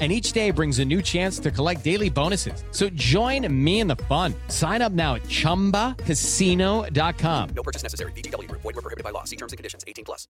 [0.00, 2.64] And each day brings a new chance to collect daily bonuses.
[2.72, 4.34] So join me in the fun.
[4.48, 7.48] Sign up now at chumbacasino.com.
[7.54, 8.10] No purchase necessary.
[8.12, 8.62] VGW Group.
[8.62, 9.22] Void were prohibited by law.
[9.22, 9.84] See terms and conditions.
[9.86, 10.26] 18 plus.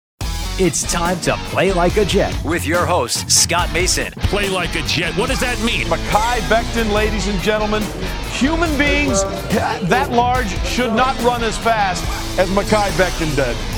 [0.61, 4.11] It's time to play like a Jet with your host, Scott Mason.
[4.23, 5.17] Play like a Jet.
[5.17, 5.87] What does that mean?
[5.87, 7.81] Mekhi Becton, ladies and gentlemen.
[8.33, 9.23] Human beings
[9.89, 12.03] that large should not run as fast
[12.41, 13.78] as Mekhi Becton did.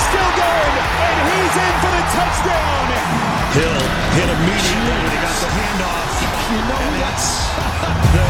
[0.00, 2.86] still going, and he's in for the touchdown.
[3.54, 3.82] Hill
[4.18, 6.10] hit immediately when he got the handoff.
[6.44, 7.26] You know and that's
[8.14, 8.26] the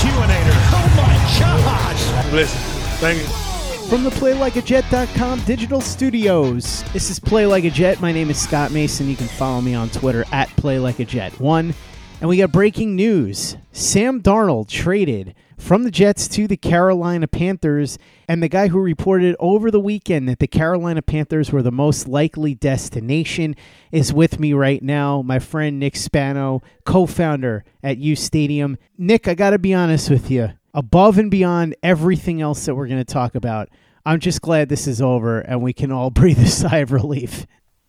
[0.00, 0.58] Q-inator.
[0.72, 2.32] Oh my gosh!
[2.32, 2.60] Listen,
[2.98, 3.46] thank you.
[3.88, 8.00] From the PlayLikeAJet.com digital studios, this is Play Like a Jet.
[8.00, 9.08] My name is Scott Mason.
[9.08, 11.72] You can follow me on Twitter at PlayLikeAJet1.
[12.20, 13.56] And we got breaking news.
[13.70, 17.98] Sam Darnold traded from the Jets to the Carolina Panthers.
[18.28, 22.08] And the guy who reported over the weekend that the Carolina Panthers were the most
[22.08, 23.56] likely destination
[23.92, 25.22] is with me right now.
[25.22, 28.78] My friend Nick Spano, co founder at U Stadium.
[28.98, 30.50] Nick, I got to be honest with you.
[30.74, 33.68] Above and beyond everything else that we're going to talk about,
[34.04, 37.46] I'm just glad this is over and we can all breathe a sigh of relief.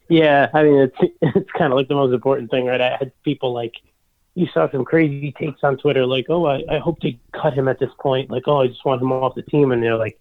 [0.10, 2.82] Yeah, I mean it's it's kind of like the most important thing, right?
[2.82, 3.74] I had people like
[4.38, 7.68] you saw some crazy takes on Twitter, like, "Oh, I, I hope they cut him
[7.68, 10.20] at this point." Like, "Oh, I just want him off the team," and they're like,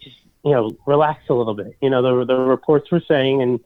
[0.00, 3.58] "Just you know, relax a little bit." You know, the the reports were saying, and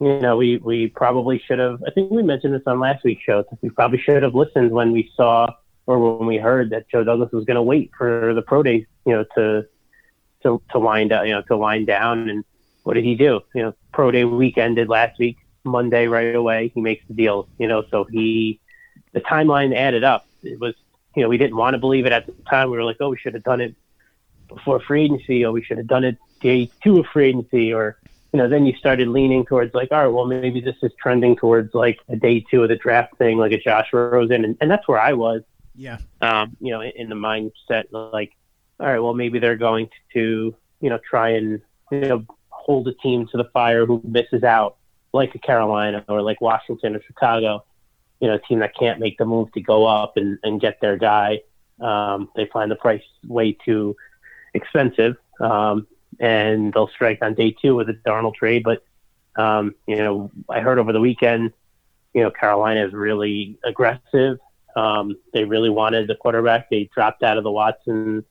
[0.00, 1.84] you know, we we probably should have.
[1.86, 3.44] I think we mentioned this on last week's show.
[3.60, 5.54] We probably should have listened when we saw
[5.86, 8.86] or when we heard that Joe Douglas was going to wait for the pro day,
[9.06, 9.64] you know, to
[10.42, 12.28] to to wind up, you know, to wind down.
[12.28, 12.44] And
[12.82, 13.40] what did he do?
[13.54, 15.36] You know, pro day week ended last week.
[15.64, 17.48] Monday right away, he makes the deal.
[17.58, 18.58] You know, so he
[19.12, 20.26] the timeline added up.
[20.42, 20.74] It was,
[21.14, 22.70] you know, we didn't want to believe it at the time.
[22.70, 23.74] We were like, oh, we should have done it
[24.48, 27.98] before free agency, or we should have done it day two of free agency, or
[28.32, 31.36] you know, then you started leaning towards like, all right, well, maybe this is trending
[31.36, 34.70] towards like a day two of the draft thing, like a Josh Rosen, and, and
[34.70, 35.42] that's where I was.
[35.74, 35.98] Yeah.
[36.20, 38.32] Um, you know, in, in the mindset like,
[38.80, 42.94] all right, well, maybe they're going to, you know, try and you know hold a
[42.94, 44.76] team to the fire who misses out,
[45.12, 47.64] like a Carolina or like Washington or Chicago
[48.22, 50.80] you know, a team that can't make the move to go up and, and get
[50.80, 51.40] their guy.
[51.80, 53.96] Um, they find the price way too
[54.54, 55.88] expensive, um,
[56.20, 58.62] and they'll strike on day two with a Darnold trade.
[58.62, 58.84] But
[59.34, 61.52] um, you know, I heard over the weekend,
[62.14, 64.38] you know, Carolina is really aggressive.
[64.76, 66.70] Um, they really wanted the quarterback.
[66.70, 68.24] They dropped out of the Watson,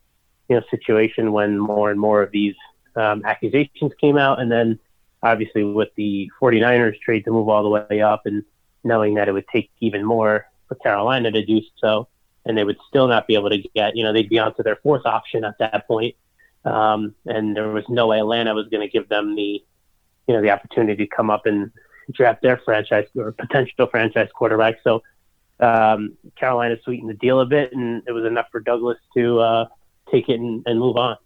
[0.48, 2.56] you know, situation when more and more of these
[2.96, 4.80] um, accusations came out, and then
[5.22, 8.46] obviously with the 49ers trade to move all the way up and
[8.84, 12.08] knowing that it would take even more for Carolina to do so,
[12.46, 14.64] and they would still not be able to get, you know, they'd be on to
[14.64, 16.16] their fourth option at that point.
[16.66, 19.64] Um, and there was no way Atlanta was going to give them the,
[20.28, 21.72] you know, the opportunity to come up and
[22.12, 24.76] draft their franchise or potential franchise quarterback.
[24.84, 25.02] So
[25.60, 29.66] um, Carolina sweetened the deal a bit, and it was enough for Douglas to uh,
[30.12, 31.18] take it and, and move on.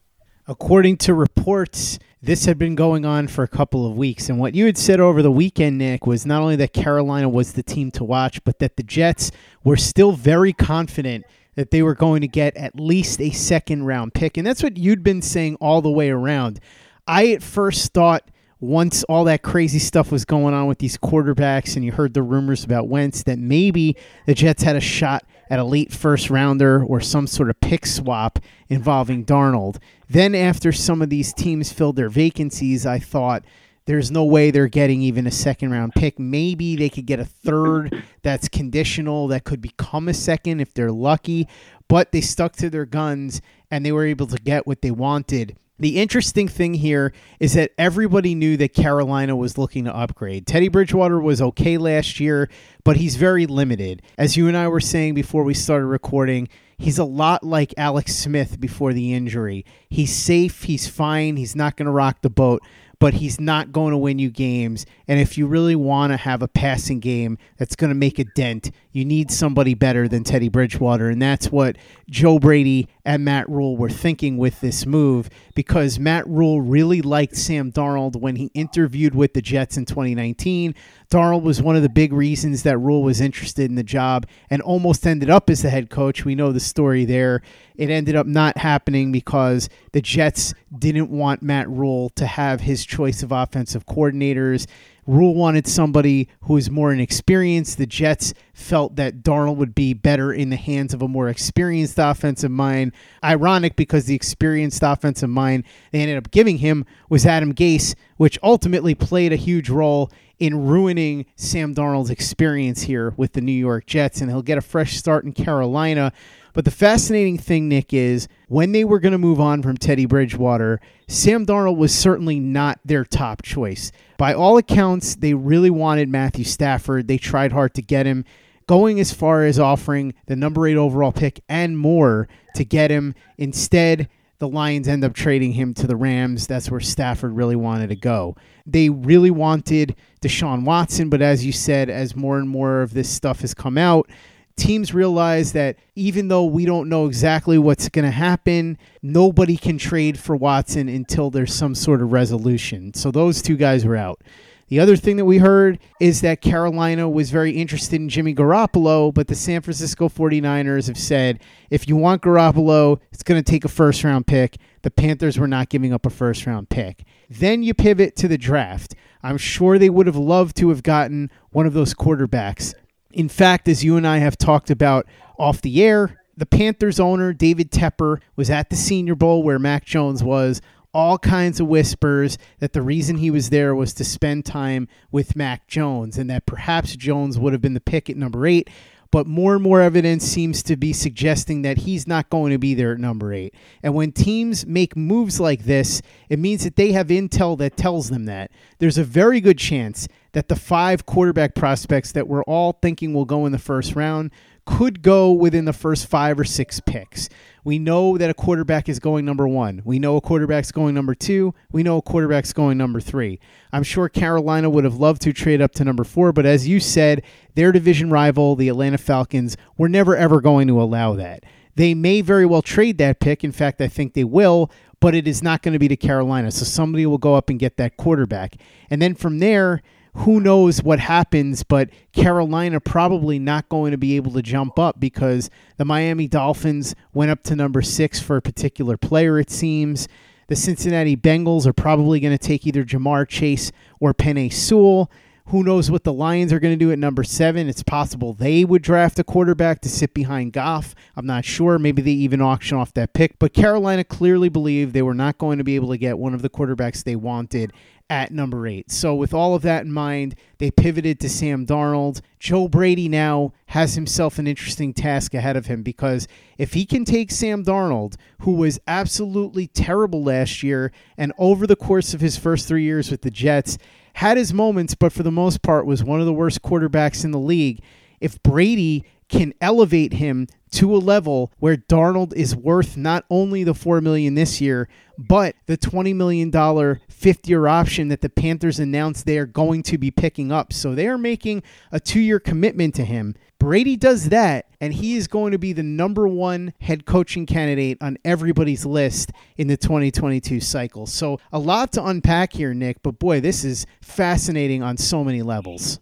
[0.48, 4.30] According to reports, this had been going on for a couple of weeks.
[4.30, 7.54] And what you had said over the weekend, Nick, was not only that Carolina was
[7.54, 9.31] the team to watch, but that the Jets
[9.63, 11.25] were still very confident
[11.56, 14.38] that they were going to get at least a second round pick.
[14.38, 16.60] And that's what you'd been saying all the way around.
[17.07, 18.30] I at first thought
[18.60, 22.24] once all that crazy stuff was going on with these quarterbacks and you heard the
[22.24, 23.95] rumors about Wentz that maybe
[24.25, 27.86] the Jets had a shot at a late first rounder or some sort of pick
[27.86, 29.77] swap involving Darnold.
[30.09, 33.45] Then, after some of these teams filled their vacancies, I thought
[33.86, 36.18] there's no way they're getting even a second round pick.
[36.18, 40.92] Maybe they could get a third that's conditional that could become a second if they're
[40.92, 41.48] lucky,
[41.88, 45.56] but they stuck to their guns and they were able to get what they wanted.
[45.77, 50.48] The interesting thing here is that everybody knew that Carolina was looking to upgrade.
[50.48, 52.50] Teddy Bridgewater was okay last year,
[52.86, 54.01] but he's very limited.
[54.18, 58.16] As you and I were saying before we started recording, he's a lot like Alex
[58.16, 59.66] Smith before the injury.
[59.89, 62.62] He's safe, he's fine, he's not going to rock the boat,
[63.00, 64.86] but he's not going to win you games.
[65.07, 68.24] And if you really want to have a passing game that's going to make a
[68.24, 71.10] dent, you need somebody better than Teddy Bridgewater.
[71.10, 71.78] And that's what
[72.10, 77.36] Joe Brady and Matt Rhule were thinking with this move because Matt Rhule really liked
[77.36, 80.74] Sam Darnold when he interviewed with the Jets in 2019.
[81.12, 84.62] Darnold was one of the big reasons that Rhule was interested in the job and
[84.62, 86.25] almost ended up as the head coach.
[86.25, 87.42] We know the story there.
[87.75, 92.86] It ended up not happening because the Jets didn't want Matt Rhule to have his
[92.86, 94.66] choice of offensive coordinators.
[95.07, 97.78] Rhule wanted somebody who was more inexperienced.
[97.78, 102.00] The Jets felt that Darnold would be better in the hands of a more experienced
[102.00, 102.92] offensive mind.
[103.24, 108.40] Ironic because the experienced offensive mind they ended up giving him was Adam Gase, which
[108.42, 113.86] ultimately played a huge role in ruining Sam Darnold's experience here with the New York
[113.86, 114.22] Jets.
[114.22, 116.12] And he'll get a fresh start in Carolina.
[116.56, 120.06] But the fascinating thing, Nick, is when they were going to move on from Teddy
[120.06, 120.80] Bridgewater,
[121.10, 123.92] Sam Darnold was certainly not their top choice.
[124.18, 127.10] By all accounts, they really wanted Matthew Stafford.
[127.10, 128.24] They tried hard to get him,
[128.68, 133.16] going as far as offering the number eight overall pick and more to get him.
[133.38, 134.08] Instead,
[134.40, 136.48] the Lions end up trading him to the Rams.
[136.48, 138.38] That's where Stafford really wanted to go.
[138.66, 143.10] They really wanted Deshaun Watson, but as you said, as more and more of this
[143.10, 144.10] stuff has come out,
[144.56, 149.78] teams realize that even though we don't know exactly what's going to happen, nobody can
[149.78, 152.94] trade for Watson until there's some sort of resolution.
[152.94, 154.22] So those two guys were out.
[154.68, 159.13] The other thing that we heard is that Carolina was very interested in Jimmy Garoppolo,
[159.13, 163.63] but the San Francisco 49ers have said if you want Garoppolo, it's going to take
[163.63, 164.58] a first round pick.
[164.81, 167.04] The Panthers were not giving up a first round pick.
[167.30, 168.96] Then you pivot to the draft.
[169.22, 172.74] I'm sure they would have loved to have gotten one of those quarterbacks.
[173.15, 175.07] In fact, as you and I have talked about
[175.39, 179.85] off the air, the Panthers owner, David Tepper, was at the Senior Bowl where Mac
[179.85, 180.62] Jones was.
[180.94, 185.35] All kinds of whispers that the reason he was there was to spend time with
[185.35, 188.69] Mac Jones and that perhaps Jones would have been the pick at number eight.
[189.12, 192.73] But more and more evidence seems to be suggesting that he's not going to be
[192.73, 193.56] there at number eight.
[193.81, 198.09] And when teams make moves like this, it means that they have intel that tells
[198.09, 198.51] them that.
[198.79, 203.24] There's a very good chance that the five quarterback prospects that we're all thinking will
[203.24, 204.30] go in the first round
[204.66, 207.30] could go within the first five or six picks.
[207.64, 209.82] We know that a quarterback is going number one.
[209.86, 211.54] We know a quarterback's going number two.
[211.72, 213.40] We know a quarterback's going number three.
[213.72, 216.82] I'm sure Carolina would have loved to trade up to number four, but as you
[216.82, 217.24] said,
[217.54, 221.46] their division rival, the Atlanta Falcons, were never ever going to allow that.
[221.75, 223.46] They may very well trade that pick.
[223.46, 226.51] In fact, I think they will, but it is not going to be to Carolina.
[226.51, 228.56] So somebody will go up and get that quarterback.
[228.89, 229.82] And then from there,
[230.15, 234.98] who knows what happens, but Carolina probably not going to be able to jump up
[235.00, 240.07] because the Miami Dolphins went up to number six for a particular player, it seems.
[240.48, 245.12] The Cincinnati Bengals are probably going to take either Ja'Marr Chase or Penei Sewell.
[245.50, 247.67] Who knows what the Lions are going to do at number seven?
[247.67, 250.95] It's possible they would draft a quarterback to sit behind Goff.
[251.15, 251.77] I'm not sure.
[251.77, 253.38] Maybe they even auction off that pick.
[253.38, 256.41] But Carolina clearly believed they were not going to be able to get one of
[256.41, 257.74] the quarterbacks they wanted
[258.09, 258.91] at number eight.
[258.91, 262.21] So, with all of that in mind, they pivoted to Sam Darnold.
[262.39, 267.05] Joe Brady now has himself an interesting task ahead of him because if he can
[267.05, 272.38] take Sam Darnold, who was absolutely terrible last year and over the course of his
[272.38, 273.77] first three years with the Jets,
[274.13, 277.31] had his moments, but for the most part was one of the worst quarterbacks in
[277.31, 277.81] the league.
[278.21, 283.74] If Brady can elevate him to a level where Darnold is worth not only the
[283.74, 288.79] 4 million this year, but the 20 million dollar fifth year option that the Panthers
[288.79, 290.74] announced they are going to be picking up.
[290.74, 293.36] So they are making a 2-year commitment to him.
[293.58, 297.98] Brady does that, and he is going to be the number one head coaching candidate
[298.01, 301.05] on everybody's list in the 2022 cycle.
[301.05, 305.41] So, a lot to unpack here, Nick, but boy, this is fascinating on so many
[305.41, 306.01] levels.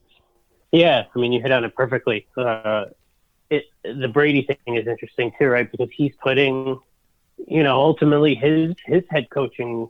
[0.72, 2.26] Yeah, I mean, you hit on it perfectly.
[2.36, 2.86] Uh,
[3.54, 5.70] it, the Brady thing is interesting too, right?
[5.70, 6.80] Because he's putting,
[7.48, 9.90] you know, ultimately his his head coaching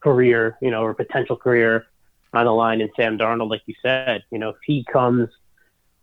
[0.00, 1.86] career, you know, or potential career
[2.32, 2.80] on the line.
[2.80, 5.28] in Sam Darnold, like you said, you know, if he comes,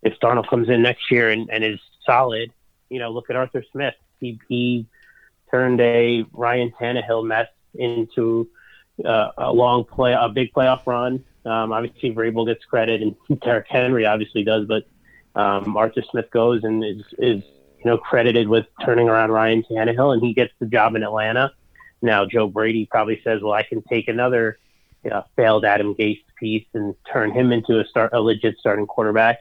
[0.02, 2.52] if Darnold comes in next year and, and is solid,
[2.88, 3.94] you know, look at Arthur Smith.
[4.20, 4.86] He he
[5.50, 8.48] turned a Ryan Tannehill mess into
[9.04, 11.24] uh, a long play, a big playoff run.
[11.44, 14.86] Um, obviously, Vrabel gets credit, and Derrick Henry obviously does, but
[15.34, 17.42] um, Arthur Smith goes and is is
[17.78, 21.52] you know credited with turning around Ryan Tannehill, and he gets the job in Atlanta.
[22.02, 24.58] Now Joe Brady probably says, "Well, I can take another
[25.04, 28.86] you know, failed Adam Gase piece and turn him into a start a legit starting
[28.86, 29.40] quarterback,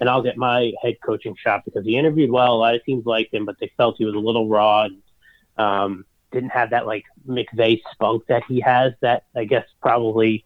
[0.00, 2.54] and I'll get my head coaching shot because he interviewed well.
[2.54, 5.02] A lot of teams liked him, but they felt he was a little raw and
[5.56, 8.92] um, didn't have that like McVay spunk that he has.
[9.00, 10.44] That I guess probably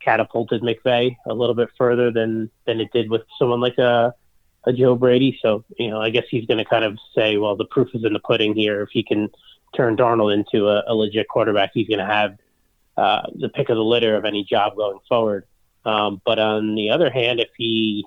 [0.00, 4.14] catapulted McVay a little bit further than than it did with someone like a
[4.64, 5.38] a Joe Brady.
[5.42, 8.04] So you know, I guess he's going to kind of say, well, the proof is
[8.04, 8.82] in the pudding here.
[8.82, 9.30] If he can
[9.74, 12.36] turn Darnold into a, a legit quarterback, he's going to have
[12.96, 15.46] uh, the pick of the litter of any job going forward.
[15.84, 18.04] Um, but on the other hand, if he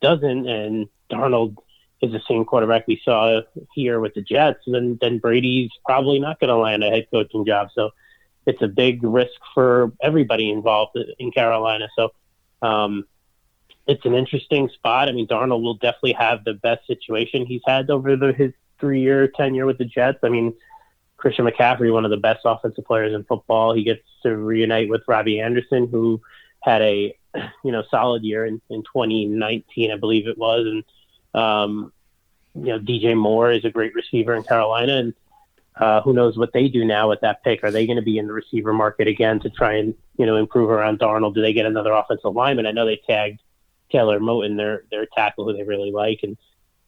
[0.00, 1.56] doesn't, and Darnold
[2.00, 3.40] is the same quarterback we saw
[3.74, 7.44] here with the Jets, then then Brady's probably not going to land a head coaching
[7.44, 7.68] job.
[7.74, 7.90] So
[8.46, 11.88] it's a big risk for everybody involved in Carolina.
[11.96, 12.12] So
[12.62, 13.04] um,
[13.88, 15.08] it's an interesting spot.
[15.08, 19.00] I mean, Darnold will definitely have the best situation he's had over the, his three
[19.00, 20.18] year tenure with the Jets.
[20.22, 20.54] I mean,
[21.16, 23.74] Christian McCaffrey, one of the best offensive players in football.
[23.74, 26.20] He gets to reunite with Robbie Anderson, who
[26.62, 27.16] had a
[27.64, 31.92] you know solid year in, in 2019, I believe it was, and um,
[32.54, 35.14] you know DJ Moore is a great receiver in Carolina, and
[35.76, 37.64] uh, who knows what they do now with that pick?
[37.64, 40.36] Are they going to be in the receiver market again to try and you know
[40.36, 41.34] improve around Darnold?
[41.34, 42.66] Do they get another offensive lineman?
[42.66, 43.40] I know they tagged
[43.90, 46.36] Taylor Moton, their their tackle, who they really like, and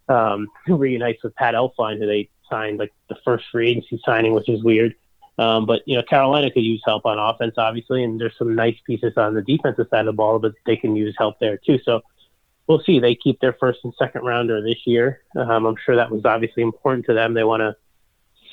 [0.09, 4.33] um, who reunites with Pat Elflein, who they signed like the first free agency signing,
[4.35, 4.95] which is weird.
[5.39, 8.77] Um, but you know, Carolina could use help on offense, obviously, and there's some nice
[8.87, 11.79] pieces on the defensive side of the ball, but they can use help there too.
[11.85, 12.03] So
[12.67, 13.01] we'll see.
[13.01, 15.23] They keep their first and second rounder this year.
[15.35, 17.33] Um, I'm sure that was obviously important to them.
[17.33, 17.75] They want to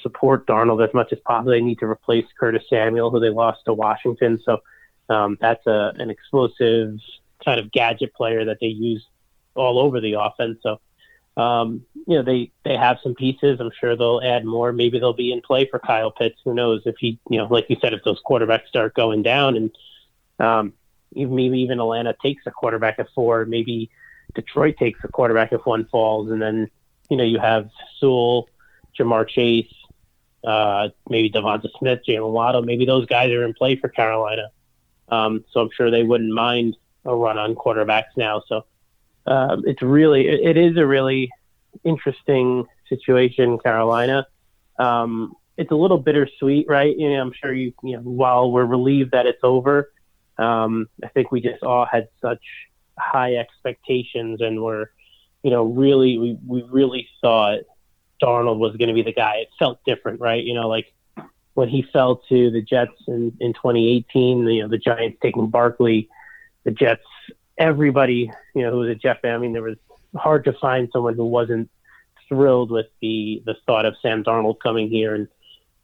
[0.01, 1.51] support Darnold as much as possible.
[1.51, 4.39] They need to replace Curtis Samuel, who they lost to Washington.
[4.45, 4.61] So
[5.09, 6.97] um, that's a, an explosive
[7.43, 9.05] kind of gadget player that they use
[9.55, 10.59] all over the offense.
[10.61, 10.79] So
[11.37, 13.59] um, you know, they they have some pieces.
[13.59, 14.73] I'm sure they'll add more.
[14.73, 16.39] Maybe they'll be in play for Kyle Pitts.
[16.43, 19.55] Who knows if he, you know, like you said, if those quarterbacks start going down,
[19.55, 19.71] and
[20.39, 20.73] um,
[21.13, 23.91] maybe even Atlanta takes a quarterback at four, maybe
[24.33, 26.71] Detroit takes a quarterback if one falls, and then
[27.07, 28.49] you know you have Sewell,
[28.97, 29.71] Ja'Marr Chase,
[30.43, 32.63] uh, maybe DeVonta Smith, Jaylen Waddle.
[32.63, 34.49] Maybe those guys are in play for Carolina.
[35.09, 38.43] Um, so I'm sure they wouldn't mind a run on quarterbacks now.
[38.47, 38.65] So
[39.25, 41.31] um, it's really it, is a really
[41.83, 44.27] interesting situation, Carolina.
[44.77, 46.95] Um, it's a little bittersweet, right?
[46.95, 49.91] You know, I'm sure you, you know, while we're relieved that it's over,
[50.37, 52.43] um, I think we just all had such
[52.97, 54.91] high expectations and were,
[55.41, 57.61] you know, really, we, we really thought
[58.21, 59.37] Darnold was going to be the guy.
[59.37, 60.43] It felt different, right?
[60.43, 60.93] You know, like
[61.55, 66.09] when he fell to the Jets in, in 2018, you know, the Giants taking Barkley,
[66.67, 67.01] the Jets
[67.57, 69.33] everybody, you know, who was a Jet fan.
[69.33, 69.77] I mean, there was
[70.15, 71.69] hard to find someone who wasn't
[72.27, 75.29] thrilled with the the thought of Sam Darnold coming here and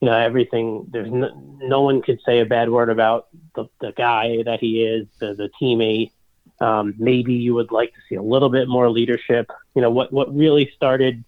[0.02, 0.86] you know everything.
[0.92, 4.84] There's no, no one could say a bad word about the the guy that he
[4.84, 6.12] is, the the teammate.
[6.60, 9.50] Um, maybe you would like to see a little bit more leadership.
[9.74, 11.24] You know what what really started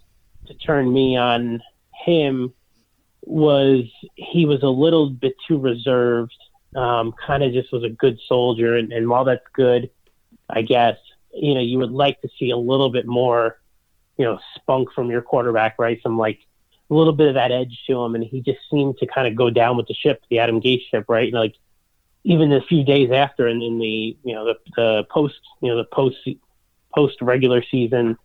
[0.48, 1.64] to turn me on
[2.06, 2.54] him
[3.22, 3.86] was
[4.16, 6.36] he was a little bit too reserved.
[6.76, 9.90] Um, kind of just was a good soldier, and, and while that's good,
[10.50, 10.98] I guess,
[11.34, 13.60] you know, you would like to see a little bit more,
[14.18, 16.00] you know, spunk from your quarterback, right?
[16.02, 16.40] Some like
[16.90, 18.16] a little bit of that edge to him.
[18.16, 20.84] And he just seemed to kind of go down with the ship, the Adam Gase
[20.90, 21.28] ship, right?
[21.28, 21.56] And like
[22.24, 25.70] even a few days after and in, in the, you know, the, the post, you
[25.70, 26.18] know, the post,
[26.94, 28.18] post regular season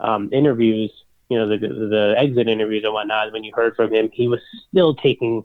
[0.00, 0.90] um, interviews,
[1.28, 4.40] you know, the, the exit interviews and whatnot, when you heard from him, he was
[4.70, 5.44] still taking,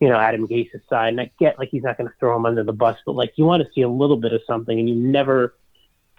[0.00, 1.08] you know, Adam Gase's side.
[1.08, 3.34] And I get like he's not going to throw him under the bus, but like
[3.36, 5.54] you want to see a little bit of something and you never–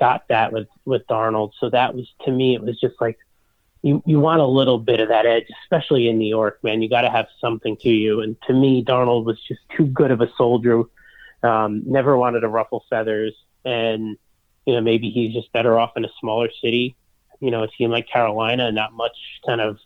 [0.02, 1.52] got that with with Darnold.
[1.60, 3.20] So that was to me, it was just like
[3.84, 6.82] you you want a little bit of that edge, especially in New York, man.
[6.82, 8.22] You got to have something to you.
[8.22, 10.84] And to me, Darnold was just too good of a soldier.
[11.44, 13.34] Um, never wanted to ruffle feathers,
[13.64, 14.18] and
[14.66, 16.96] you know maybe he's just better off in a smaller city.
[17.40, 19.78] you know, a team like Carolina, not much kind of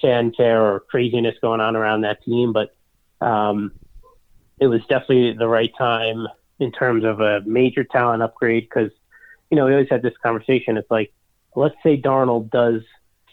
[0.00, 2.75] fanfare or craziness going on around that team, but
[3.20, 3.72] um,
[4.60, 6.26] it was definitely the right time
[6.58, 8.90] in terms of a major talent upgrade because,
[9.50, 10.76] you know, we always had this conversation.
[10.76, 11.12] It's like,
[11.54, 12.82] let's say Darnold does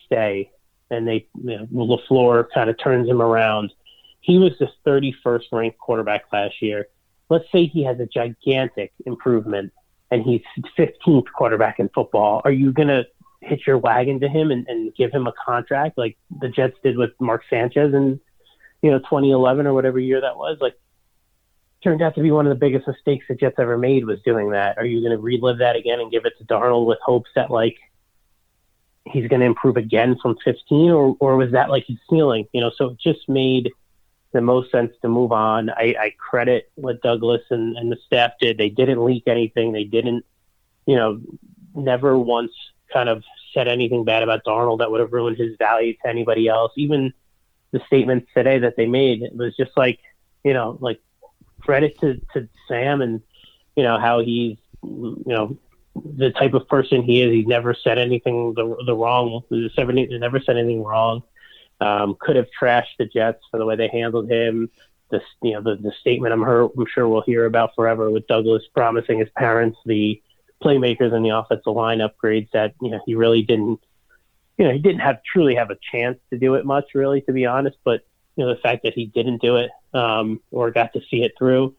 [0.06, 0.52] stay
[0.90, 3.72] and they, you know, LaFleur kind of turns him around.
[4.20, 6.88] He was the 31st ranked quarterback last year.
[7.30, 9.72] Let's say he has a gigantic improvement
[10.12, 10.42] and he's
[10.78, 12.42] 15th quarterback in football.
[12.46, 13.06] Are you going to
[13.42, 16.98] hitch your wagon to him and, and give him a contract like the Jets did
[16.98, 18.20] with Mark Sanchez in,
[18.84, 20.58] you know, 2011 or whatever year that was?
[20.62, 20.78] Like,
[21.84, 24.52] turned out to be one of the biggest mistakes the Jets ever made was doing
[24.52, 24.78] that.
[24.78, 27.50] Are you going to relive that again and give it to Darnold with hopes that
[27.50, 27.78] like
[29.06, 32.48] he's going to improve again from 15, or or was that like his ceiling?
[32.54, 33.72] You know, so it just made
[34.34, 35.70] the most sense to move on.
[35.70, 38.58] I, I credit what Douglas and, and the staff did.
[38.58, 39.72] They didn't leak anything.
[39.72, 40.26] They didn't,
[40.86, 41.22] you know,
[41.76, 42.52] never once
[42.92, 43.24] kind of
[43.54, 46.72] said anything bad about Darnold that would have ruined his value to anybody else.
[46.76, 47.14] Even
[47.74, 50.00] the statements today that they made, it was just like,
[50.46, 51.02] you know, like
[51.60, 53.22] credit to, to Sam and,
[53.76, 55.58] you know, how he's, you know,
[55.96, 57.34] the type of person he is.
[57.34, 61.24] He's never said anything the, the wrong, never said anything wrong.
[61.82, 64.70] Um, could have trashed the Jets for the way they handled him.
[65.10, 68.28] The, you know, the, the statement I'm, heard, I'm sure we'll hear about forever with
[68.28, 70.22] Douglas promising his parents the
[70.64, 73.80] playmakers in the offensive line upgrades that, you know, he really didn't,
[74.58, 77.34] you know, he didn't have truly have a chance to do it much really, to
[77.34, 77.78] be honest.
[77.84, 78.06] But,
[78.36, 81.34] you know, the fact that he didn't do it um, or got to see it
[81.38, 81.76] through,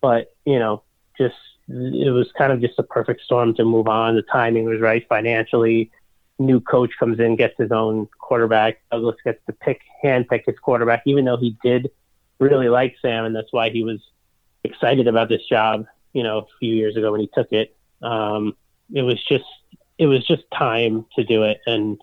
[0.00, 0.82] but, you know,
[1.18, 1.36] just,
[1.68, 4.16] it was kind of just a perfect storm to move on.
[4.16, 5.90] The timing was right financially
[6.38, 8.80] new coach comes in, gets his own quarterback.
[8.90, 11.90] Douglas gets to pick, hand pick his quarterback, even though he did
[12.38, 14.00] really like Sam, and that's why he was
[14.64, 15.86] excited about this job.
[16.12, 18.54] You know, a few years ago when he took it, um,
[18.92, 19.44] it was just
[19.98, 21.60] it was just time to do it.
[21.66, 21.98] And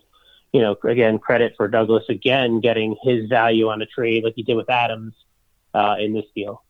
[0.52, 4.42] you know, again, credit for Douglas again getting his value on a trade like he
[4.42, 5.14] did with Adams
[5.74, 6.64] uh, in this deal.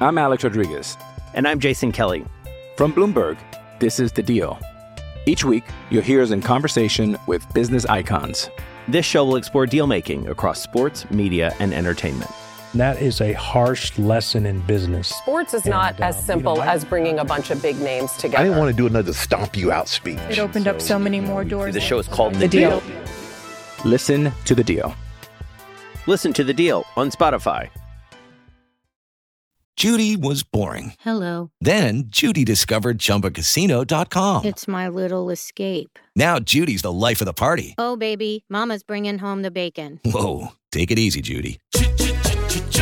[0.00, 0.96] I'm Alex Rodriguez,
[1.34, 2.24] and I'm Jason Kelly
[2.76, 3.38] from Bloomberg.
[3.78, 4.58] This is the Deal.
[5.26, 8.50] Each week, you'll hear us in conversation with business icons.
[8.88, 12.30] This show will explore deal making across sports, media, and entertainment.
[12.74, 15.08] That is a harsh lesson in business.
[15.08, 17.78] Sports is and, not as uh, simple you know, as bringing a bunch of big
[17.80, 18.38] names together.
[18.38, 20.18] I didn't want to do another stomp you out speech.
[20.28, 21.74] It opened so, up so many more doors.
[21.74, 22.80] The show is called The, the deal.
[22.80, 23.04] deal.
[23.84, 24.92] Listen to the deal.
[26.08, 27.70] Listen to the deal on Spotify.
[29.76, 30.94] Judy was boring.
[31.00, 31.50] Hello.
[31.60, 34.44] Then Judy discovered chumbacasino.com.
[34.46, 35.98] It's my little escape.
[36.16, 37.74] Now Judy's the life of the party.
[37.78, 40.00] Oh, baby, Mama's bringing home the bacon.
[40.04, 40.48] Whoa.
[40.72, 41.60] Take it easy, Judy.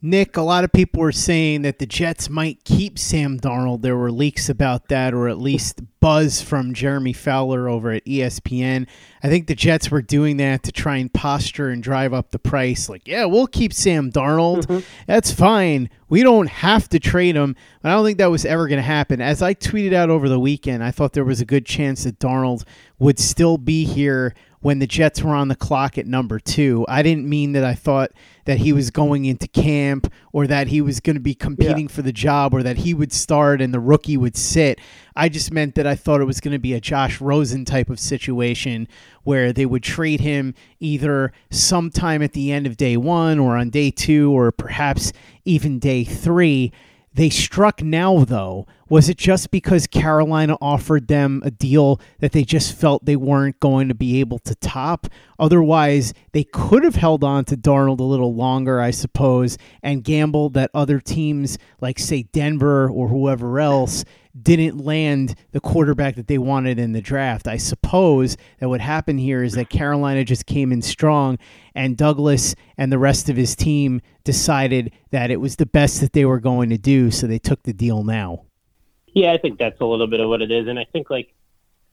[0.00, 3.82] Nick, a lot of people were saying that the Jets might keep Sam Darnold.
[3.82, 8.86] There were leaks about that, or at least buzz from Jeremy Fowler over at ESPN.
[9.24, 12.38] I think the Jets were doing that to try and posture and drive up the
[12.38, 12.88] price.
[12.88, 14.66] Like, yeah, we'll keep Sam Darnold.
[14.66, 14.86] Mm-hmm.
[15.08, 15.90] That's fine.
[16.08, 17.56] We don't have to trade him.
[17.82, 19.20] But I don't think that was ever going to happen.
[19.20, 22.20] As I tweeted out over the weekend, I thought there was a good chance that
[22.20, 22.62] Darnold
[23.00, 26.84] would still be here when the Jets were on the clock at number two.
[26.88, 28.10] I didn't mean that I thought
[28.48, 31.94] that he was going into camp or that he was going to be competing yeah.
[31.94, 34.80] for the job or that he would start and the rookie would sit.
[35.14, 37.90] I just meant that I thought it was going to be a Josh Rosen type
[37.90, 38.88] of situation
[39.22, 43.68] where they would trade him either sometime at the end of day one or on
[43.68, 45.12] day two or perhaps
[45.44, 46.72] even day three.
[47.18, 48.68] They struck now, though.
[48.88, 53.58] Was it just because Carolina offered them a deal that they just felt they weren't
[53.58, 55.08] going to be able to top?
[55.36, 60.54] Otherwise, they could have held on to Darnold a little longer, I suppose, and gambled
[60.54, 64.04] that other teams, like, say, Denver or whoever else,
[64.40, 67.48] didn't land the quarterback that they wanted in the draft.
[67.48, 71.38] I suppose that what happened here is that Carolina just came in strong
[71.74, 76.12] and Douglas and the rest of his team decided that it was the best that
[76.12, 78.44] they were going to do, so they took the deal now.
[79.14, 80.68] Yeah, I think that's a little bit of what it is.
[80.68, 81.32] And I think like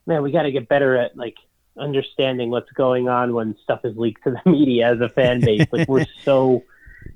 [0.05, 1.37] man, we got to get better at like
[1.77, 5.65] understanding what's going on when stuff is leaked to the media as a fan base.
[5.71, 6.61] like we're so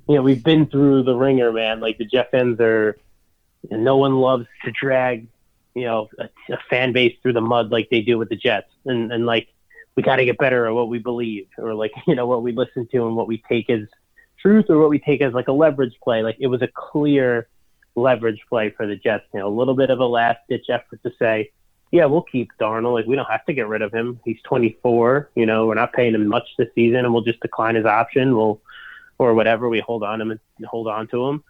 [0.08, 1.80] you know, we've been through the ringer, man.
[1.80, 2.96] Like the Jet fans are
[3.70, 5.26] no one loves to drag,
[5.74, 8.70] you know, a, a fan base through the mud like they do with the Jets.
[8.86, 9.48] And and like
[9.96, 12.52] we got to get better at what we believe, or like you know what we
[12.52, 13.86] listen to and what we take as
[14.40, 16.22] truth, or what we take as like a leverage play.
[16.22, 17.48] Like it was a clear
[17.94, 19.24] leverage play for the Jets.
[19.32, 21.50] You know, a little bit of a last ditch effort to say,
[21.90, 22.94] yeah, we'll keep Darnold.
[22.94, 24.20] Like we don't have to get rid of him.
[24.24, 25.30] He's 24.
[25.34, 28.36] You know, we're not paying him much this season, and we'll just decline his option.
[28.36, 28.60] We'll
[29.18, 29.68] or whatever.
[29.68, 31.44] We hold on him and hold on to him.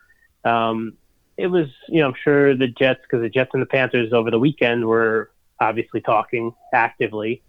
[0.44, 0.96] Um,
[1.37, 4.31] it was, you know, I'm sure the Jets, because the Jets and the Panthers over
[4.31, 7.42] the weekend were obviously talking actively.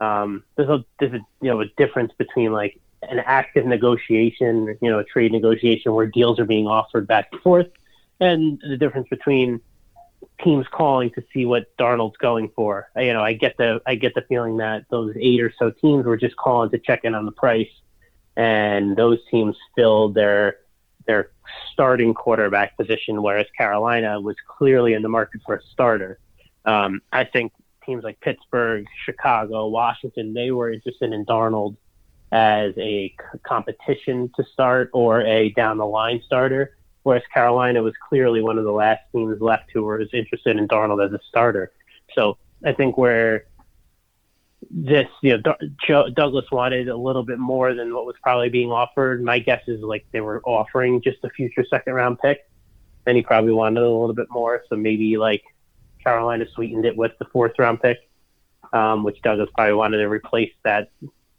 [0.00, 4.90] Um, there's a there's a you know a difference between like an active negotiation, you
[4.90, 7.68] know, a trade negotiation where deals are being offered back and forth,
[8.20, 9.60] and the difference between
[10.42, 12.88] teams calling to see what Darnold's going for.
[12.96, 16.04] You know, I get the I get the feeling that those eight or so teams
[16.04, 17.70] were just calling to check in on the price,
[18.36, 20.56] and those teams filled their
[21.06, 21.30] their
[21.72, 26.18] starting quarterback position, whereas Carolina was clearly in the market for a starter.
[26.64, 27.52] Um, I think
[27.86, 31.76] teams like Pittsburgh, Chicago, Washington, they were interested in Darnold
[32.32, 37.94] as a c- competition to start or a down the line starter, whereas Carolina was
[38.08, 41.72] clearly one of the last teams left who was interested in Darnold as a starter.
[42.14, 43.46] So I think where
[44.70, 45.54] this, you know,
[45.86, 49.22] Joe, Douglas wanted a little bit more than what was probably being offered.
[49.22, 52.40] My guess is like they were offering just a future second round pick,
[53.06, 54.64] and he probably wanted a little bit more.
[54.68, 55.42] So maybe like
[56.02, 57.98] Carolina sweetened it with the fourth round pick,
[58.72, 60.90] um, which Douglas probably wanted to replace that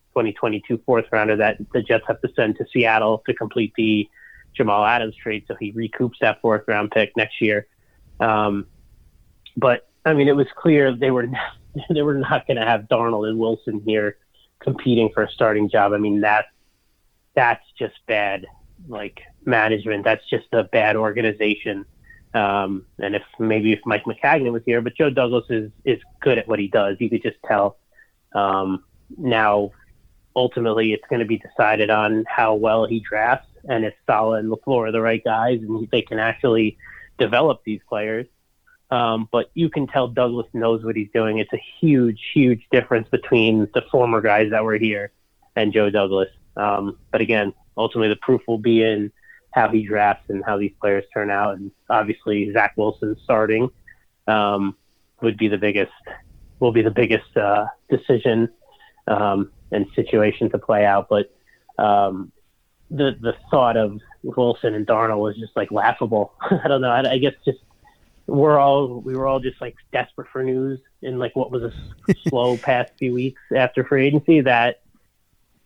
[0.09, 4.09] 2022 fourth rounder that the Jets have to send to Seattle to complete the
[4.55, 5.45] Jamal Adams trade.
[5.47, 7.67] So he recoups that fourth round pick next year.
[8.19, 8.67] Um,
[9.55, 11.27] but I mean, it was clear they were
[11.89, 14.17] they were not going to have Darnold and Wilson here
[14.59, 15.93] competing for a starting job.
[15.93, 16.45] I mean that
[17.35, 18.45] that's just bad
[18.87, 20.03] like management.
[20.03, 21.85] That's just a bad organization.
[22.33, 26.37] Um, and if maybe if Mike Maccagnan was here, but Joe Douglas is is good
[26.37, 26.97] at what he does.
[26.99, 27.77] You could just tell.
[28.33, 28.83] Um,
[29.17, 29.71] now,
[30.35, 34.51] ultimately, it's going to be decided on how well he drafts and if Saleh and
[34.51, 36.77] LaFleur are the right guys and they can actually
[37.17, 38.27] develop these players.
[38.91, 41.37] Um, but you can tell Douglas knows what he's doing.
[41.37, 45.11] It's a huge, huge difference between the former guys that were here
[45.55, 46.29] and Joe Douglas.
[46.55, 49.11] Um, but again, ultimately, the proof will be in
[49.51, 51.57] how he drafts and how these players turn out.
[51.57, 53.69] And obviously, Zach Wilson starting
[54.27, 54.75] um,
[55.21, 55.91] would be the biggest,
[56.59, 58.49] will be the biggest uh, decision
[59.09, 61.09] um, and situation to play out.
[61.09, 61.33] But
[61.77, 62.31] um,
[62.89, 66.33] the the thought of Wilson and Darnold was just like laughable.
[66.41, 66.91] I don't know.
[66.91, 67.59] I, I guess just
[68.27, 71.73] we're all we were all just like desperate for news in like what was a
[72.29, 74.81] slow past few weeks after free agency that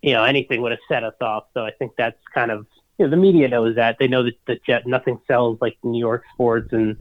[0.02, 1.46] you know anything would have set us off.
[1.54, 2.66] So I think that's kind of
[2.98, 6.00] you know the media knows that they know that the Jet nothing sells like New
[6.00, 6.98] York sports and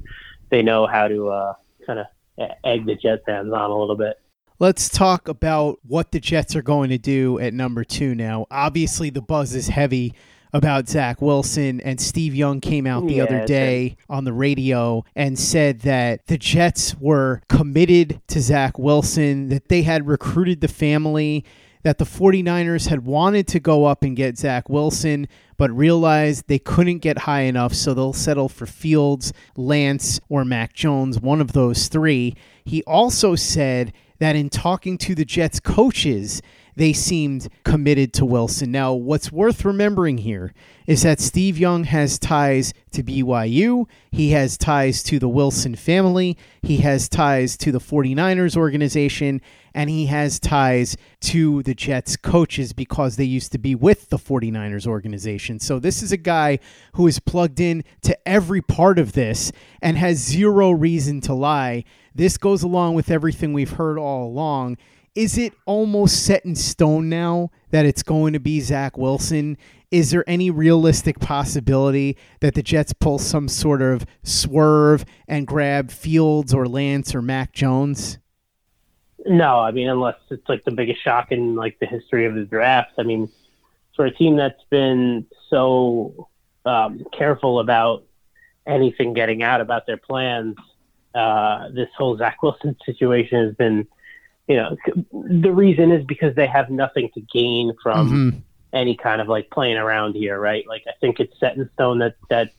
[0.51, 1.55] they know how to uh,
[1.87, 2.07] kind of
[2.65, 4.19] egg the Jet fans on a little bit.
[4.59, 8.47] Let's talk about what the Jets are going to do at number two now.
[8.51, 10.15] Obviously, the buzz is heavy
[10.53, 15.05] about Zach Wilson, and Steve Young came out the yeah, other day on the radio
[15.17, 20.69] and said that the Jets were committed to Zach Wilson, that they had recruited the
[20.69, 21.45] family,
[21.83, 26.59] that the 49ers had wanted to go up and get Zach Wilson, but realized they
[26.59, 31.53] couldn't get high enough, so they'll settle for Fields, Lance, or Mac Jones, one of
[31.53, 32.37] those three.
[32.65, 36.41] He also said that in talking to the Jets coaches,
[36.77, 38.71] they seemed committed to Wilson.
[38.71, 40.55] Now, what's worth remembering here
[40.87, 46.39] is that Steve Young has ties to BYU, he has ties to the Wilson family,
[46.63, 49.41] he has ties to the 49ers organization,
[49.75, 54.19] and he has ties to the Jets coaches because they used to be with the
[54.19, 55.59] 49ers organization.
[55.59, 56.59] So this is a guy
[56.95, 61.85] who is plugged in to every part of this and has zero reason to lie.
[62.15, 64.77] This goes along with everything we've heard all along.
[65.15, 69.59] Is it almost set in stone now that it's going to be Zach Wilson?
[69.91, 75.91] Is there any realistic possibility that the Jets pull some sort of swerve and grab
[75.91, 78.19] Fields or Lance or Mac Jones?
[79.27, 82.45] No, I mean unless it's like the biggest shock in like the history of the
[82.45, 82.93] draft.
[82.99, 83.31] I mean,
[83.95, 86.29] for a team that's been so
[86.65, 88.05] um, careful about
[88.67, 90.57] anything getting out about their plans,
[91.15, 93.87] uh, this whole Zach Wilson situation has been,
[94.49, 94.77] you know,
[95.13, 98.39] the reason is because they have nothing to gain from Mm-hmm.
[98.73, 100.65] any kind of like playing around here, right?
[100.67, 102.51] Like I think it's set in stone that that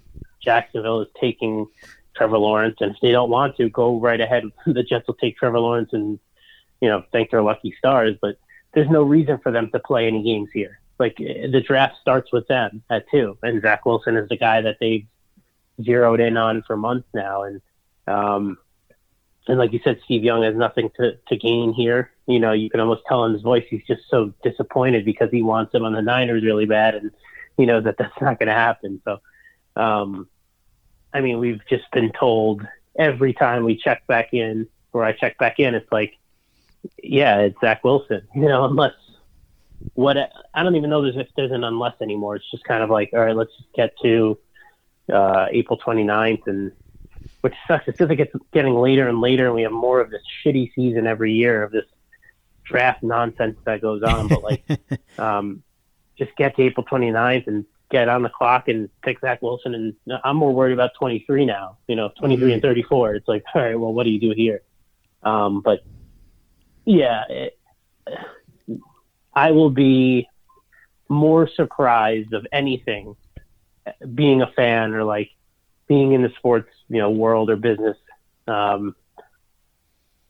[0.44, 1.68] Jacksonville is taking
[2.16, 4.44] Trevor Lawrence, and if they don't want to, go right ahead.
[4.66, 6.20] The Jets will take Trevor Lawrence and
[6.82, 8.38] you know thank their lucky stars, but
[8.74, 10.80] there's no reason for them to play any games here.
[11.00, 14.78] Like the draft starts with them at two, and Zach Wilson is the guy that
[14.80, 15.08] they've
[15.84, 17.62] zeroed in on for months now, and
[18.08, 18.58] um,
[19.48, 22.12] and like you said, Steve Young has nothing to, to gain here.
[22.28, 25.42] You know, you can almost tell in his voice he's just so disappointed because he
[25.42, 27.12] wants him on the Niners really bad, and
[27.58, 29.02] he knows that that's not going to happen.
[29.04, 29.20] So,
[29.76, 30.30] um,
[31.14, 32.66] I mean, we've just been told
[32.98, 36.18] every time we check back in, or I check back in, it's like,
[37.02, 38.28] yeah, it's Zach Wilson.
[38.36, 38.94] You know, unless
[39.96, 40.18] what
[40.54, 42.38] I don't even know there's if there's an unless anymore.
[42.38, 44.38] It's just kind of like, all right, let's just get to
[45.12, 46.72] uh, April 29th and
[47.44, 47.90] which sucks.
[47.90, 50.74] It feels like it's getting later and later, and we have more of this shitty
[50.74, 51.84] season every year of this
[52.64, 54.30] draft nonsense that goes on.
[54.30, 54.64] But like,
[55.20, 55.62] um,
[56.18, 59.76] just get to April 29th and get on the clock and pick Zach Wilson.
[59.76, 61.80] And I'm more worried about 23 now.
[61.90, 63.16] You know, 23 and 34.
[63.16, 64.62] It's like, all right, well, what do you do here?
[65.22, 65.84] Um, but
[66.86, 67.60] yeah, it,
[69.34, 70.30] I will be
[71.10, 73.18] more surprised of anything
[74.16, 75.32] being a fan or like
[75.88, 77.98] being in the sports you know world or business
[78.48, 78.96] um,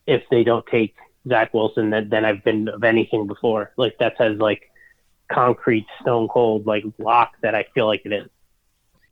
[0.08, 0.96] if they don't take
[1.28, 3.72] Zach Wilson than, than I've been of anything before.
[3.78, 4.72] Like that's as like
[5.32, 8.30] concrete, stone cold, like lock that I feel like it is.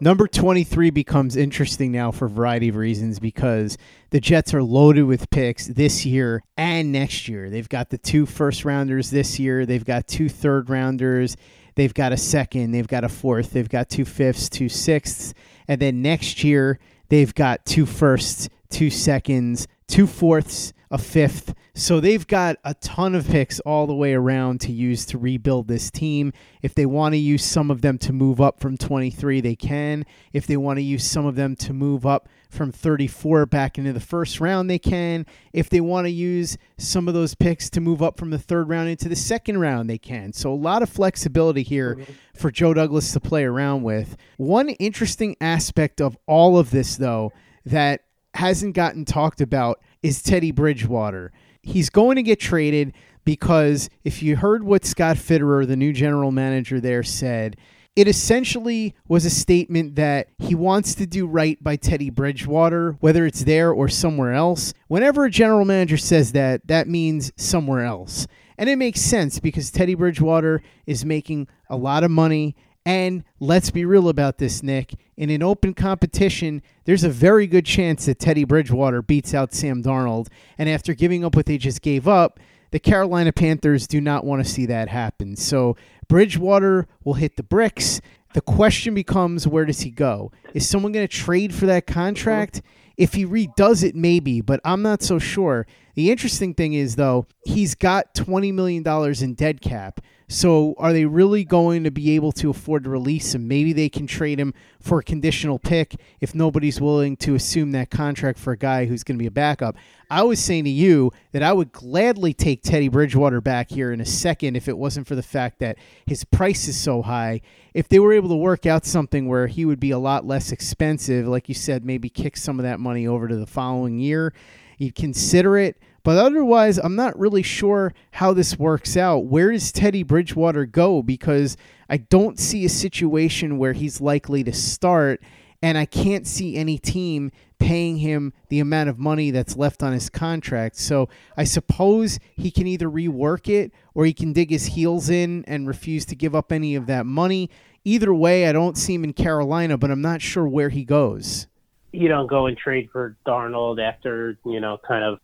[0.03, 3.77] Number 23 becomes interesting now for a variety of reasons because
[4.09, 7.51] the Jets are loaded with picks this year and next year.
[7.51, 11.37] They've got the two first rounders this year, they've got two third rounders,
[11.75, 15.35] they've got a second, they've got a fourth, they've got two fifths, two sixths,
[15.67, 16.79] and then next year
[17.11, 21.55] they've got two firsts, two seconds, two fourths, a fifth.
[21.73, 25.69] So they've got a ton of picks all the way around to use to rebuild
[25.69, 26.33] this team.
[26.61, 30.05] If they want to use some of them to move up from 23, they can.
[30.33, 33.93] If they want to use some of them to move up from 34 back into
[33.93, 35.25] the first round, they can.
[35.53, 38.67] If they want to use some of those picks to move up from the third
[38.67, 40.33] round into the second round, they can.
[40.33, 41.97] So a lot of flexibility here
[42.35, 44.17] for Joe Douglas to play around with.
[44.35, 47.31] One interesting aspect of all of this, though,
[47.65, 48.01] that
[48.33, 51.31] hasn't gotten talked about is Teddy Bridgewater.
[51.61, 56.31] He's going to get traded because if you heard what Scott Fitterer, the new general
[56.31, 57.57] manager there, said,
[57.95, 63.25] it essentially was a statement that he wants to do right by Teddy Bridgewater, whether
[63.25, 64.73] it's there or somewhere else.
[64.87, 68.27] Whenever a general manager says that, that means somewhere else.
[68.57, 72.55] And it makes sense because Teddy Bridgewater is making a lot of money.
[72.85, 74.95] And let's be real about this, Nick.
[75.15, 79.83] In an open competition, there's a very good chance that Teddy Bridgewater beats out Sam
[79.83, 80.27] Darnold.
[80.57, 82.39] And after giving up what they just gave up,
[82.71, 85.35] the Carolina Panthers do not want to see that happen.
[85.35, 85.75] So
[86.07, 88.01] Bridgewater will hit the bricks.
[88.33, 90.31] The question becomes where does he go?
[90.53, 92.61] Is someone going to trade for that contract?
[92.97, 95.67] If he redoes it, maybe, but I'm not so sure.
[95.95, 98.83] The interesting thing is, though, he's got $20 million
[99.21, 100.01] in dead cap.
[100.31, 103.49] So are they really going to be able to afford to release him?
[103.49, 107.89] Maybe they can trade him for a conditional pick if nobody's willing to assume that
[107.89, 109.75] contract for a guy who's going to be a backup.
[110.09, 113.99] I was saying to you that I would gladly take Teddy Bridgewater back here in
[113.99, 117.41] a second if it wasn't for the fact that his price is so high.
[117.73, 120.53] If they were able to work out something where he would be a lot less
[120.53, 124.33] expensive, like you said, maybe kick some of that money over to the following year,
[124.77, 125.77] you'd consider it.
[126.03, 129.25] But otherwise, I'm not really sure how this works out.
[129.25, 131.01] Where does Teddy Bridgewater go?
[131.03, 131.57] Because
[131.89, 135.21] I don't see a situation where he's likely to start.
[135.61, 139.93] and I can't see any team paying him the amount of money that's left on
[139.93, 140.75] his contract.
[140.77, 145.45] So I suppose he can either rework it or he can dig his heels in
[145.47, 147.49] and refuse to give up any of that money.
[147.83, 151.47] Either way, I don't see him in Carolina, but I'm not sure where he goes.
[151.91, 155.19] You don't go and trade for Darnold after, you know, kind of,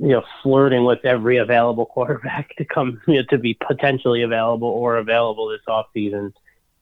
[0.00, 4.68] you know, flirting with every available quarterback to come, you know, to be potentially available
[4.68, 6.32] or available this offseason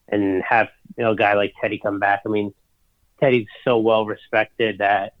[0.09, 2.21] and have, you know, a guy like Teddy come back.
[2.25, 2.53] I mean,
[3.19, 5.13] Teddy's so well respected that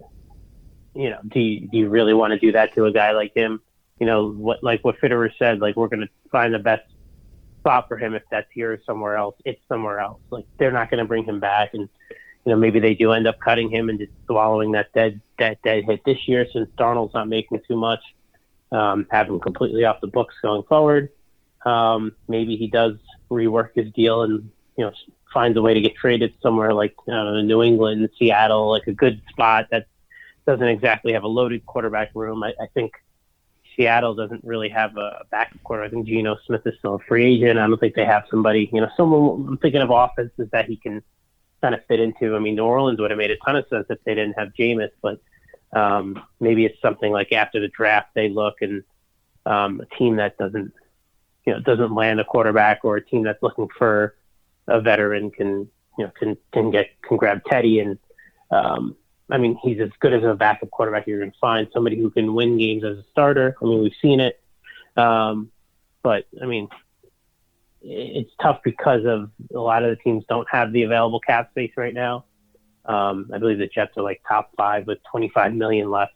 [0.97, 3.33] you know, do you, do you really want to do that to a guy like
[3.35, 3.61] him?
[3.99, 6.83] You know, what like what Fitterer said, like we're going to find the best
[7.59, 9.35] spot for him if that's here or somewhere else.
[9.45, 10.19] It's somewhere else.
[10.31, 11.87] Like they're not going to bring him back, and
[12.47, 15.61] you know maybe they do end up cutting him and just swallowing that dead that
[15.63, 17.99] dead hit this year since Darnold's not making too much.
[18.71, 21.09] Um, have him completely off the books going forward.
[21.65, 22.95] Um, maybe he does
[23.29, 24.93] rework his deal and you know
[25.33, 29.21] finds a way to get traded somewhere like know, New England, Seattle, like a good
[29.29, 29.87] spot that
[30.45, 32.43] doesn't exactly have a loaded quarterback room.
[32.43, 32.93] I, I think
[33.75, 35.91] Seattle doesn't really have a backup quarterback.
[35.91, 37.59] I think Geno Smith is still a free agent.
[37.59, 40.77] I don't think they have somebody, you know, someone I'm thinking of offenses that he
[40.77, 41.03] can
[41.61, 42.35] kind of fit into.
[42.35, 44.49] I mean, New Orleans would have made a ton of sense if they didn't have
[44.57, 45.19] Jameis, but
[45.73, 48.83] um, maybe it's something like after the draft they look and
[49.45, 50.73] um, a team that doesn't,
[51.45, 54.15] you know, doesn't land a quarterback or a team that's looking for
[54.67, 57.97] a veteran can you know can can get can grab Teddy and
[58.51, 58.95] um,
[59.29, 62.09] I mean he's as good as a backup quarterback you're going to find somebody who
[62.09, 63.55] can win games as a starter.
[63.61, 64.41] I mean we've seen it,
[64.95, 65.51] um,
[66.03, 66.69] but I mean
[67.81, 71.71] it's tough because of a lot of the teams don't have the available cap space
[71.77, 72.25] right now.
[72.85, 76.13] Um, I believe the Jets are like top five with 25 million left.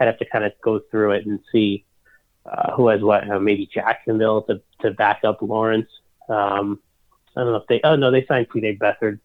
[0.00, 1.84] I'd have to kind of go through it and see
[2.46, 3.28] uh, who has what.
[3.28, 5.88] Uh, maybe Jacksonville to to back up Lawrence.
[6.28, 6.80] Um,
[7.36, 7.80] I don't know if they.
[7.84, 8.76] Oh no, they signed T.J.
[8.76, 9.18] Beathard.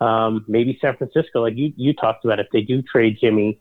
[0.00, 3.60] Um, maybe San Francisco, like you you talked about, if they do trade Jimmy,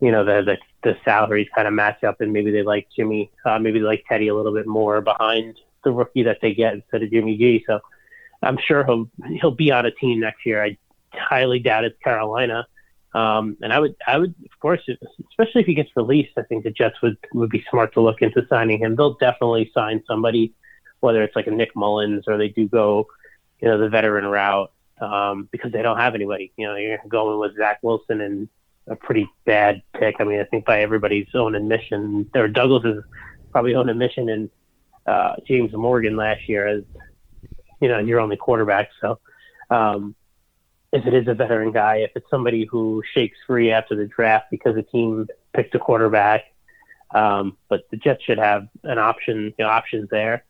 [0.00, 3.30] you know the the, the salaries kind of match up, and maybe they like Jimmy,
[3.44, 6.74] uh, maybe they like Teddy a little bit more behind the rookie that they get
[6.74, 7.64] instead of Jimmy G.
[7.66, 7.80] So
[8.42, 9.08] I'm sure he'll
[9.40, 10.62] he'll be on a team next year.
[10.62, 10.76] I
[11.12, 12.66] highly doubt it's Carolina.
[13.14, 14.82] Um, and I would, I would, of course,
[15.30, 18.20] especially if he gets released, I think the Jets would would be smart to look
[18.20, 18.94] into signing him.
[18.94, 20.52] They'll definitely sign somebody,
[21.00, 23.06] whether it's like a Nick Mullens or they do go
[23.60, 26.52] you know, the veteran route um, because they don't have anybody.
[26.56, 28.48] You know, you're going with Zach Wilson and
[28.86, 30.16] a pretty bad pick.
[30.20, 33.02] I mean, I think by everybody's own admission, or Douglas's
[33.50, 34.50] probably own admission, and
[35.06, 36.82] uh, James Morgan last year as
[37.80, 38.90] you know your only quarterback.
[39.00, 39.18] So
[39.70, 40.14] um,
[40.92, 44.46] if it is a veteran guy, if it's somebody who shakes free after the draft
[44.50, 46.44] because the team picked a quarterback,
[47.14, 50.44] um, but the Jets should have an option, you know, options there.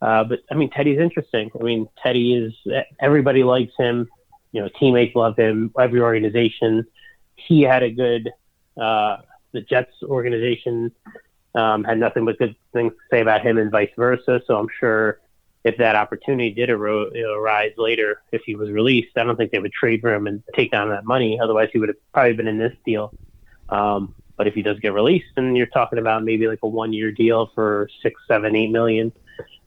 [0.00, 1.50] Uh, but I mean, Teddy's interesting.
[1.58, 2.52] I mean, Teddy is
[3.00, 4.08] everybody likes him.
[4.52, 5.72] You know, teammates love him.
[5.78, 6.86] Every organization.
[7.36, 8.30] He had a good.
[8.76, 9.18] Uh,
[9.52, 10.90] the Jets organization
[11.54, 14.42] um, had nothing but good things to say about him, and vice versa.
[14.46, 15.20] So I'm sure
[15.64, 19.72] if that opportunity did arise later, if he was released, I don't think they would
[19.72, 21.38] trade for him and take down that money.
[21.42, 23.14] Otherwise, he would have probably been in this deal.
[23.70, 27.12] Um, but if he does get released, then you're talking about maybe like a one-year
[27.12, 29.12] deal for six, seven, eight million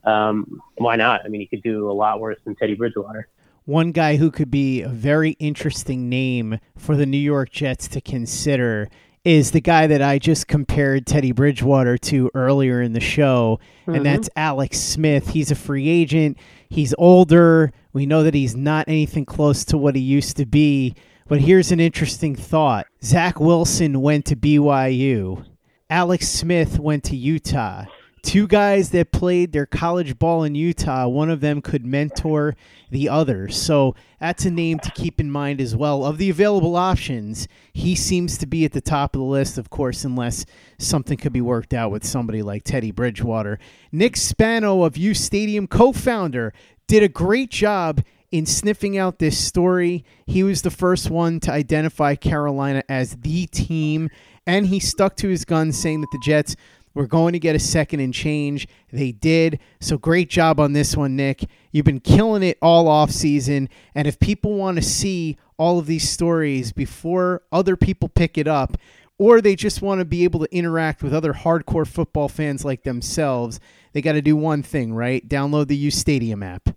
[0.07, 1.25] um, why not?
[1.25, 3.27] I mean, he could do a lot worse than Teddy Bridgewater.
[3.65, 7.99] One guy who could be a very interesting name for the New York Jets to
[8.01, 8.89] consider
[9.23, 13.95] is the guy that I just compared Teddy Bridgewater to earlier in the show, mm-hmm.
[13.95, 15.29] and that's Alex Smith.
[15.29, 16.37] He's a free agent.
[16.69, 17.71] He's older.
[17.93, 20.95] We know that he's not anything close to what he used to be.
[21.27, 25.45] But here's an interesting thought Zach Wilson went to BYU,
[25.89, 27.85] Alex Smith went to Utah
[28.27, 31.07] two guys that played their college ball in Utah.
[31.07, 32.57] One of them could mentor
[32.91, 33.47] the other.
[33.47, 36.03] So that's a name to keep in mind as well.
[36.03, 39.69] Of the available options, he seems to be at the top of the list, of
[39.69, 40.45] course, unless
[40.77, 43.59] something could be worked out with somebody like Teddy Bridgewater.
[43.93, 46.51] Nick Spano of U Stadium, co founder,
[46.85, 50.03] did a great job in sniffing out this story.
[50.25, 54.09] He was the first one to identify Carolina as the team,
[54.45, 56.57] and he stuck to his guns, saying that the Jets
[56.97, 58.67] we're going to get a second and change.
[58.91, 59.59] They did.
[59.79, 61.45] So great job on this one, Nick.
[61.71, 63.69] You've been killing it all off season.
[63.93, 68.47] And if people want to see all of these stories before other people pick it
[68.47, 68.77] up,
[69.19, 72.81] or they just want to be able to interact with other hardcore football fans like
[72.83, 73.59] themselves,
[73.93, 75.27] they got to do one thing, right?
[75.27, 76.69] Download the U Stadium app.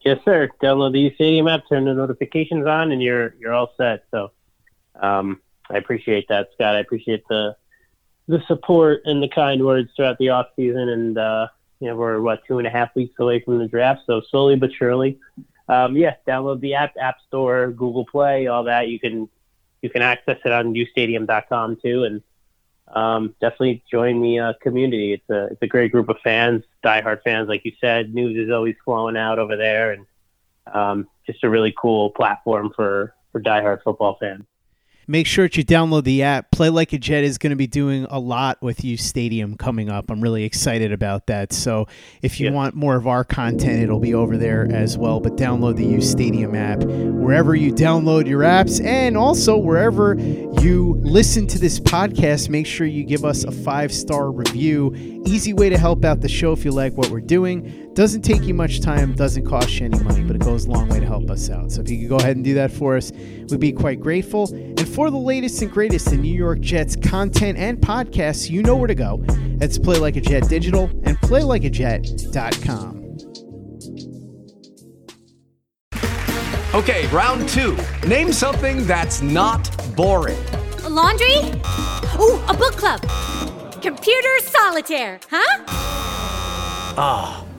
[0.00, 0.50] Yes, sir.
[0.60, 4.04] Download the U Stadium app, turn the notifications on, and you're you're all set.
[4.10, 4.32] So,
[5.00, 5.40] um,
[5.70, 6.74] I appreciate that, Scott.
[6.74, 7.56] I appreciate the
[8.26, 11.48] the support and the kind words throughout the off season, and uh,
[11.80, 14.56] you know we're what two and a half weeks away from the draft, so slowly
[14.56, 15.18] but surely,
[15.68, 18.88] um, yeah, download the app, App Store, Google Play, all that.
[18.88, 19.28] You can
[19.82, 22.22] you can access it on ustadium.com too, and
[22.88, 25.12] um, definitely join the uh, community.
[25.12, 28.14] It's a it's a great group of fans, diehard fans, like you said.
[28.14, 30.06] News is always flowing out over there, and
[30.72, 34.44] um, just a really cool platform for for diehard football fans.
[35.06, 36.50] Make sure that you download the app.
[36.50, 39.90] Play Like a Jet is going to be doing a lot with U Stadium coming
[39.90, 40.10] up.
[40.10, 41.52] I'm really excited about that.
[41.52, 41.86] So
[42.22, 42.52] if you yeah.
[42.52, 45.20] want more of our content, it'll be over there as well.
[45.20, 50.98] But download the U Stadium app wherever you download your apps and also wherever you
[51.02, 52.48] listen to this podcast.
[52.48, 54.94] Make sure you give us a five star review.
[55.26, 57.83] Easy way to help out the show if you like what we're doing.
[57.94, 60.88] Doesn't take you much time, doesn't cost you any money, but it goes a long
[60.88, 61.70] way to help us out.
[61.70, 64.52] So if you could go ahead and do that for us, we'd be quite grateful.
[64.52, 68.74] And for the latest and greatest in New York Jets content and podcasts, you know
[68.74, 69.22] where to go.
[69.58, 73.04] That's Play Like a Jet Digital and PlayLikeAJet.com.
[76.74, 77.78] Okay, round two.
[78.08, 80.36] Name something that's not boring.
[80.82, 81.36] A laundry?
[82.18, 83.00] Ooh, a book club.
[83.80, 85.64] Computer solitaire, huh?
[86.96, 87.43] Ah.